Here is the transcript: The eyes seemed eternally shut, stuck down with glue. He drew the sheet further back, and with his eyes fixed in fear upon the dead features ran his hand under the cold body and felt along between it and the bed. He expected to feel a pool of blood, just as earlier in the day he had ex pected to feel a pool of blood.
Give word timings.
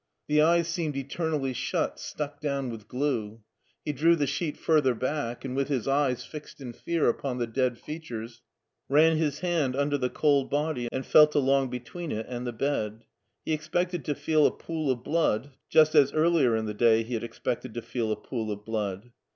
The 0.27 0.41
eyes 0.41 0.67
seemed 0.67 0.97
eternally 0.97 1.53
shut, 1.53 1.99
stuck 1.99 2.39
down 2.39 2.71
with 2.71 2.87
glue. 2.87 3.43
He 3.85 3.93
drew 3.93 4.15
the 4.15 4.25
sheet 4.25 4.57
further 4.57 4.95
back, 4.95 5.45
and 5.45 5.55
with 5.55 5.67
his 5.67 5.87
eyes 5.87 6.25
fixed 6.25 6.59
in 6.59 6.73
fear 6.73 7.07
upon 7.07 7.37
the 7.37 7.45
dead 7.45 7.77
features 7.77 8.41
ran 8.89 9.17
his 9.17 9.41
hand 9.41 9.75
under 9.75 9.99
the 9.99 10.09
cold 10.09 10.49
body 10.49 10.89
and 10.91 11.05
felt 11.05 11.35
along 11.35 11.69
between 11.69 12.11
it 12.11 12.25
and 12.27 12.47
the 12.47 12.51
bed. 12.51 13.05
He 13.45 13.53
expected 13.53 14.03
to 14.05 14.15
feel 14.15 14.47
a 14.47 14.51
pool 14.51 14.89
of 14.89 15.03
blood, 15.03 15.51
just 15.69 15.93
as 15.93 16.11
earlier 16.13 16.55
in 16.55 16.65
the 16.65 16.73
day 16.73 17.03
he 17.03 17.13
had 17.13 17.23
ex 17.23 17.37
pected 17.37 17.75
to 17.75 17.83
feel 17.83 18.11
a 18.11 18.15
pool 18.15 18.51
of 18.51 18.65
blood. 18.65 19.11